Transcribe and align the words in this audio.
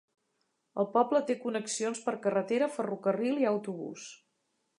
El 0.83 0.87
poble 0.95 1.21
té 1.27 1.35
connexions 1.43 2.01
per 2.07 2.15
carretera, 2.25 2.71
ferrocarril 2.79 3.45
i 3.45 3.49
autobús. 3.53 4.09